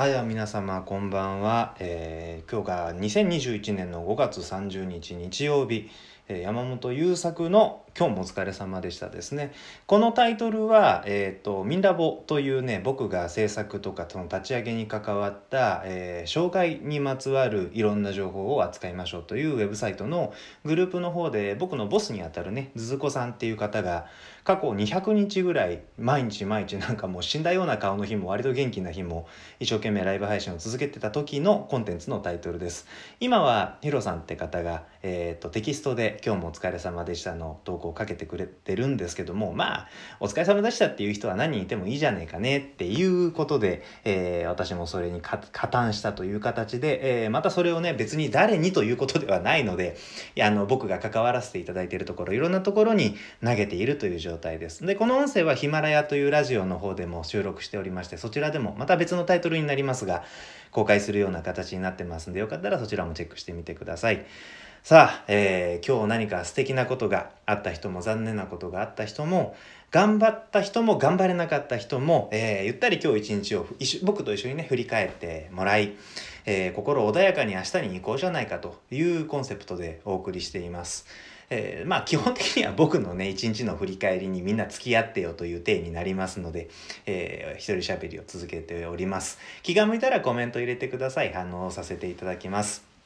[0.00, 5.90] はい、皆様こんばんは、えー今日が2021年の5月30日日曜日、
[6.26, 9.52] えー山本優作の「今日もお疲れ様でした」ですね。
[9.86, 20.32] このタイトルは「えー、とミンラボ」というね僕が制作とかその立ち上げに関わった、えー障害にまつわるいろんな情報を扱いましょうというウェブサイトの
[20.64, 24.06] グループの方で僕のボスにあたるねずずこさんっていう方が
[24.44, 29.26] 過去200日ぐらい毎日毎日なんかもう死んだような顔の日も割と元気な日も
[29.58, 32.86] 一生懸命ライブ配信を続けてた時のコンテンツのタイトルです。
[33.20, 39.88] 今はヒロさんって方が、えー、とテキストで「今日もお疲れ様でした」の投稿をかけてくれてるんですけどもまあ
[40.20, 49.96] お疲れ様でしたっていう人は何人いてもいいじゃねえかねっていうことで、えー私もそれに加担したという形で、えーまたそれをね別に誰にということではないので
[50.36, 54.84] いやあの僕が関わらせていただいているところいろんなところに投げているという状態です。
[54.84, 60.24] でこの音声はヒマラヤというラジオの方でも収録しておりましてそちらでもまた別のタイトルになりますが
[60.70, 64.24] 公開するような形になってますんでよかったらそちらもチェックしてみてください。
[64.82, 69.54] さあ、えー今日何か素敵なことがあった人も残念なことがあった人も
[69.90, 73.66] 頑張った人も頑張れなかった人も、えーゆったり今日一日を
[74.02, 75.92] 僕と一緒にね振り返ってもらい、
[76.46, 81.06] えー心穏やかに明日に行こうじゃないかというコンセプトでお送りしています。
[81.50, 86.70] えーまあ基本的には僕のね一日の振り返りにみんな付き合ってよという体になりますので、
[87.04, 89.38] えー一人喋りを続けております。
[89.62, 91.34] 気が向いたらコメント入れてください。
[91.34, 92.99] 反応させていただきます。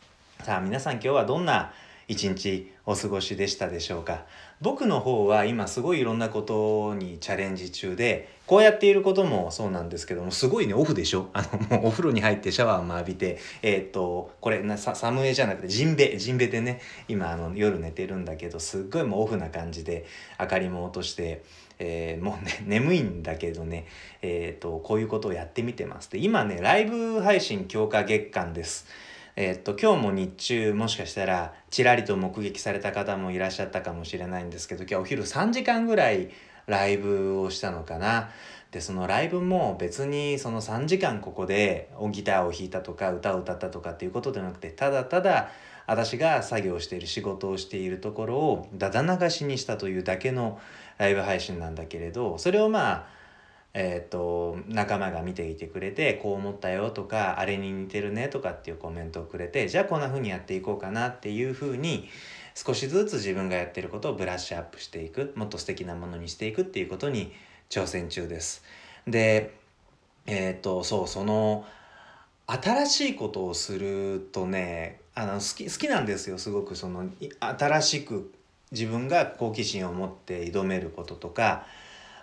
[0.45, 1.73] さあ皆さん今日はどんな
[2.07, 4.27] 一日お過ごしでしたでしょうか？
[4.61, 11.31] 僕の方は今すごいいろんなことにチャレンジ中でこうやっていることもそうなんですけどもすごいねオフでしょ？
[11.33, 20.05] あのもうお風呂に入ってシャワーも浴びてえーっとこれなサムエじゃなくてジンベジンベでね今あの夜寝てるんだけどすっごいもうオフな感じで
[20.39, 21.43] 明かりも落として、
[21.79, 23.87] えーもうね 眠いんだけどね
[24.21, 26.11] えーっとこういうことをやってみてます。
[26.11, 28.87] で今ねライブ配信強化月間です。
[29.37, 36.31] えーっと今日も日中もしかしたらちらりと目撃された方もいらっしゃったかもしれないんですけど今日お昼3時間ぐらい
[36.67, 38.31] ライブをしたのかな。
[38.71, 45.51] でそのライブも別にその3時間ここでギターを弾いたとか歌を歌ったとかっていうことではなくてただただ
[45.87, 50.61] 私が作業している仕事をしているところをだだ流しにしたというだけの
[50.99, 53.07] ライブ配信なんだけれどそれをまあ
[53.77, 62.09] えー、と仲間が見ていてくれてこう思ったよとかあれに似てるねとかっていうコメントをくれてじゃあこんな風にやっていこうかなっていう風に
[62.55, 67.33] 少しずつ自分がやってることをブラッシュアップしていくもっと素敵なものにしていくっていうことに
[67.69, 68.63] 挑戦中です。
[69.09, 69.55] で
[70.27, 71.67] えっ、とそうその
[72.47, 77.11] 新しいことをするとねあの好き好きなんですよすごくその
[77.41, 78.33] 新しく
[78.71, 81.67] 自分が好奇心を持って挑めることとか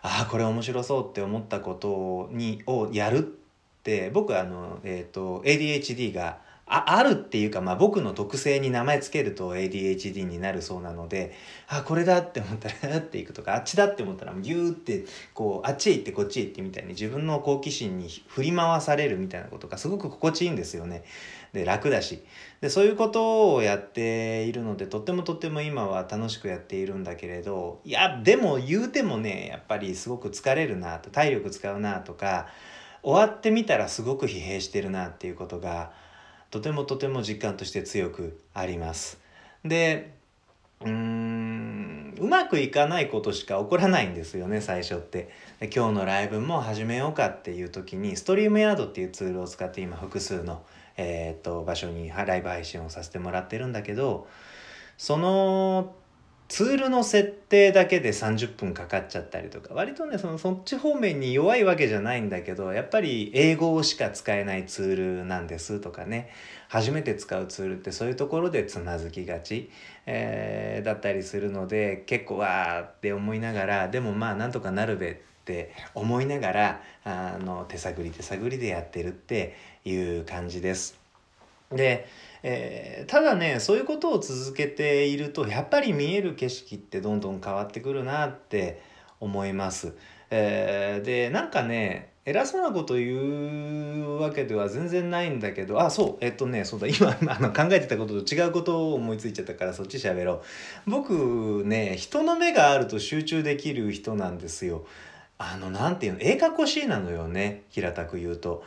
[0.04, 3.22] ああこれ面白そうって思ったことにをやるっ
[3.84, 6.40] て僕あの、えー、と ADHD が
[6.74, 11.34] ああるっていうか、まあ、僕の特性に名前つけると ADHD になるそうなので
[11.68, 21.04] あこれだって思ったらっていくとかあっちだって思ったらギューってこうあっちへ行ってこっちへ行ってみたいに自分の好奇心に振り回されるみたいなことがすごく心地いいんですよね。
[21.52, 22.24] で楽だし
[22.62, 32.48] でそういうことをやっているのでとってもとっても今は楽しくやっているんだけれどいやでも言うてもねやっぱりすごく疲れるなと体力使うなとか
[33.04, 35.92] 終わってみたらすごく疲弊してるなっていうことが
[36.52, 39.20] とてもとても実感として強くあります。
[39.66, 40.14] で
[40.82, 45.30] うーんうまくいかないことしか起こらないんですよね最初って
[45.60, 50.64] で今日のライブも始めようかっていう時にストリームヤードっていうツールを使って今複数の、
[50.98, 54.28] えーっと場所にライブ配信をさせてもらってるんだけど
[54.98, 55.96] その
[56.52, 66.30] ツールの設定だけで30分かかっちゃったりとか割とねそのそっち方面に弱いわけじゃないんだけどやっぱり英語しか使えないツールなんですとかね
[66.68, 69.70] 初めて使うツールってそういうところでつまずきがち、
[70.06, 79.56] えーだったりするので結構わーって思いながらでもまあなんとかなるべって思いながらあの手探り手探りでやってるって
[79.86, 81.01] いう感じです。
[81.74, 82.08] で、
[82.44, 88.82] えーただねそういうことを続けているとやっぱり見える景色ってどんどん変わってくるなって
[89.20, 89.94] 思います。
[90.30, 100.44] えーでなんかね偉そうなこと言うわけでは全然ないんだけどあそうえっとねそうだ今 あの考えてたことと違うことを思いついちゃったからそっち喋ろ
[100.88, 100.90] う。
[100.90, 104.86] 僕ね人の目があると集中できる人なんですよ。
[105.40, 108.64] あのなんていうのええかこしいなのよね平たく言うと。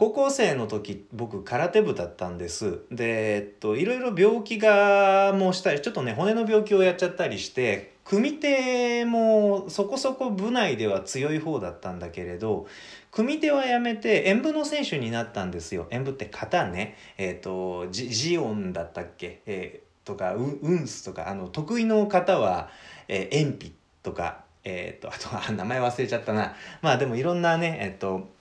[0.00, 2.78] 高校生の時僕空手部だったんです。
[2.90, 12.66] でえっといろいろ病気がもうしたりちょっとね骨の病気をやっちゃったりして組手もそこそこ部内では強い方だったんだけれど
[13.10, 15.86] 組手はやめて演舞の選手になったんですよ。
[15.90, 16.96] 演舞って型ね。
[17.18, 20.40] えっ、とジジオンだったっけ、えー、とかウ
[20.72, 22.70] ンスとかあの得意の方は、
[23.06, 26.54] えー、鉛筆とかえっ、とあとは名前忘れちゃったな。
[26.80, 28.39] まあでもいろんなねえっ、と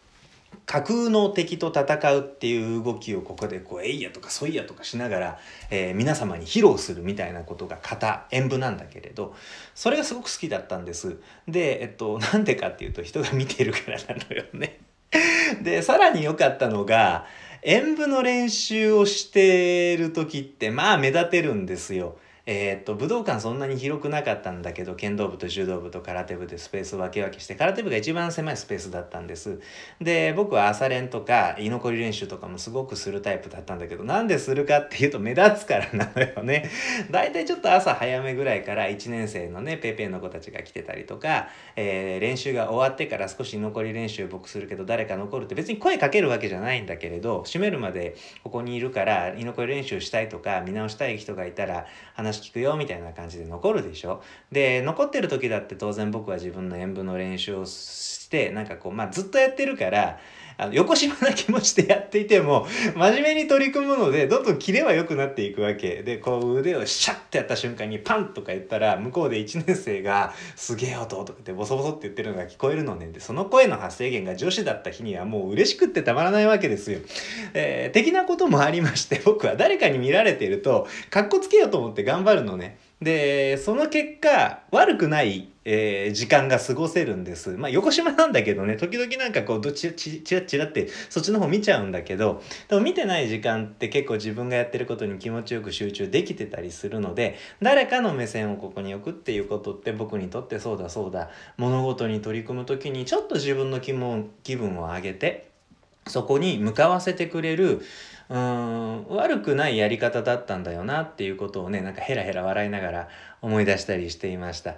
[0.65, 5.39] 架空の敵と戦うっていう動きをここでこう「えいや」とか「そいや」とかしながら、
[5.71, 9.35] えー、皆様に披露するみたいなことが型演舞なんだけれど
[9.73, 11.17] それがすごく好きだったんです。
[11.47, 14.79] でえっと なんでかっていうと人が見てるからなのよね。
[15.63, 17.25] でさらに良かったのが
[17.63, 22.17] 演舞の練習をしてる時ってまあ目立てるんですよ。
[22.51, 29.59] えー、っと武道館そんなに広くなかったんだけど剣道部と柔道部と空手部でスペースを分け分けして空手部が一番狭いスペースだったんです。
[30.01, 36.67] で僕は朝練とか居残り練習とかもすごくするタイプだったんだけどなんでするかっていうと目立つからなのよね。
[37.11, 51.85] 大体ちょっと朝早めぐらいから1年生のねペーペーの子たちが来てたりとか、えー、練習が終わってから少し居残り練習僕するけど誰か残るって別に声かけるわけじゃないんだけれど閉めるまでここにいるから居残り練習したいとか見直したい人がいたら
[52.15, 54.21] 話聞くよみたいな感じで残るでしょ？
[54.51, 60.19] で残ってる時だって当然僕は自分の演舞の練習をしてなんかこうまあずっとやってるから
[60.59, 76.99] あの横島な気持ちでやっていても真面目に取り組むのでどんどんキレは良くなっていくわけでこう腕をシャッてやった瞬間にパンとか言ったら向こうで1年生が「すげえ音」とかってボソボソって言ってるのが聞こえるのねでその声の発生源が女子だった日にはもう嬉しくってたまらないわけですよ。
[77.53, 82.77] えー、的なこともありまして僕は誰かに見られているとかっこつけようと思って頑張るのね。
[83.01, 87.51] で、その結果、悪くない、えー、時間が過ごせるんです。
[87.51, 105.49] まあ、横島なんだけどね、時々なんかこう、どちちちらちらってそっちの方見ちゃうんだけど、でも見てない時間って結構自分がやってることに気持ちよく集中できてたりするので、誰かの目線をここに置くっていうことって僕にとってそうだそうだ、物事に取り組む時にちょっと自分の気分気分を上げて、
[106.05, 107.81] そこに向かわせてくれる、
[108.29, 113.09] 悪くないやり方だったんだよなっていうことをねなんかヘラヘラ笑いながら
[113.41, 114.75] 思い出したりしていました。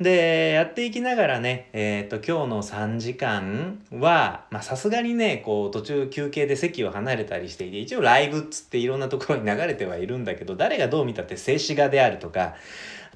[0.00, 12.54] でやっていきながらね、えーと、今日の3時間はさすがにねこう途中休憩で席を離れたりしていて一応ライブっつっていろんなところに流れてはいるんだけど誰がどう見たって静止画であるとか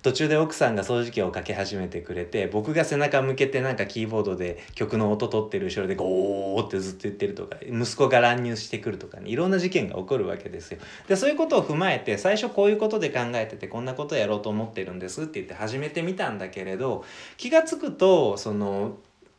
[0.03, 10.79] 途中で奥さんが掃除機をかけ始めてくれて僕が背中向けてなんかキーボードで曲の音取ってる後ろでゴーってずっと言ってるとか息子が乱入してくるとかねいろんな事件が起こるわけですよ。
[11.09, 17.05] でそういうことを踏まえて最初こういうことで考えててこんなことやろうと思ってるんですって言って始めてみたんだけれど
[17.37, 18.97] 気が付くとその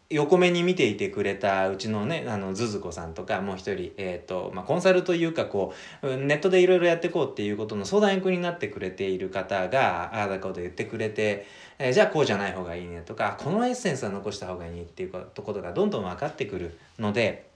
[0.09, 11.45] 横目に見ていてくれたうちのねあのズズ子さんとかもう一人、えーとまあ、コンサルというかこうネットでいろいろやっていこうっていうことの相談役になってくれている方がああだこと言ってくれて、
[11.77, 17.46] えー、じゃあこうじゃない方がいいねとかこのエッセンスは残した方がいいっていうことがどんどん分かってくるので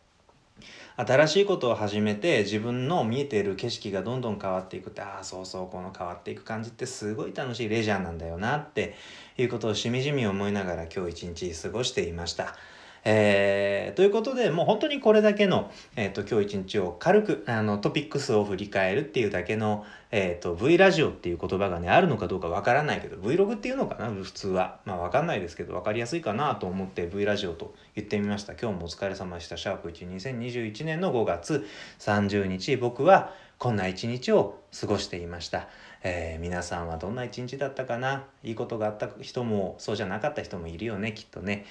[1.03, 8.95] 新しいことを始めて自分の見えている景色がどんどん変わっていくってああそうそうこの変わっていく感じってすごい楽しいレジャーなんだよなって
[9.35, 12.55] いうことをしみじみ思いながら今日一日過ごしていました。
[13.03, 31.65] えー、ということでもう本当にこれだけの、えーと、今日一日を軽くあのトピックスを振り返るっていうだけの、えーと、V ラジオっていう言葉がねあるのかどうかわからないけど Vlog っていうのかな普通はまあわかんないですけど分かりやすいかなと思って V ラジオと言ってみました今日もお疲れ様でしたシャープ12021年の5月
[31.99, 35.67] 30日僕はこんな一日を過ごしていました。
[36.03, 38.25] えー、皆さんはどんな一日だったかな？
[38.41, 41.67] いいことがあった人もそうじゃなかった人もいるよねきっとね。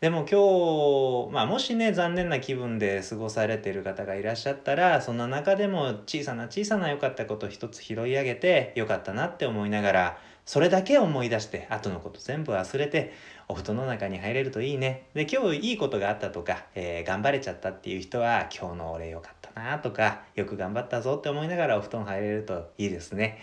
[0.00, 13.12] でも今日、まあ、もしね残念な気分で過ごされてる方がいらっしゃったらそんな中でも小さな小さな良かったこと一つ拾い上げて良かったなって思いながらそれだけ思い出して後のこと全部忘れて
[13.48, 23.38] お布団の中に入れるといいねで今日いいことがあったとか、えー、頑張れちゃったっていう人は今日の俺良かったなとかよく頑張ったぞって思いながらお布団入れるといいですね。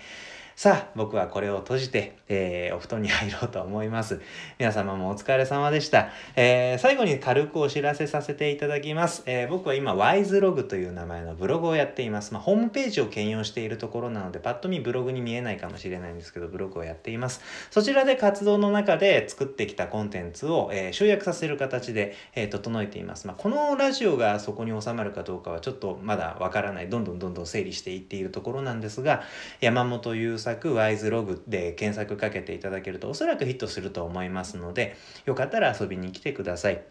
[0.55, 4.21] さあ、僕はこれを閉じて、えー、お布団に入ろうと思います。
[4.59, 6.09] 皆様もお疲れ様でした。
[6.35, 9.23] えー、最後に軽くお知らせさせていただきます。
[9.25, 12.33] えー、僕は今、WISELOG という名前のブログをやっています。
[12.33, 17.41] まあ、ホームページを兼用しているところなので、パッと見ブログに見えないかもしれないんですけど、ブログをやっています。
[17.71, 23.25] そちらで活動の中で作ってきたコンテンツを、えー、集約させる形で、えー、整えています。
[23.25, 26.89] まあ、このラジオがそこに収まるかどうかはちょっとまだわからない。
[26.89, 29.23] どんどんどんどん整理していっているところなんですが、
[29.61, 36.83] 山本優作 WISELOG で検索かけていただけるとおそらくヒットすると思いますのでよかったら遊びに来てください。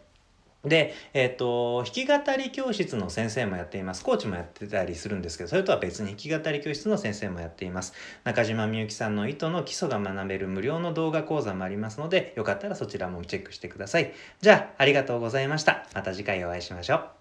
[0.64, 4.04] で、えっ、と、弾き語り教室の先生もやっています。
[4.04, 7.94] コーチもやってたりするんですけど、それとは別に弾き語り教室の先生もやっています。
[8.24, 14.12] 中島みゆきさんの糸の基礎が学べる無料の動画講座もありますので、よかったらそちらもチェックしてください。
[14.42, 15.86] じゃあ、ありがとうございました。
[15.94, 17.19] また次回お会いしましょう。